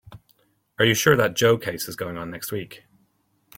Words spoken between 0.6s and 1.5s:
Are you sure that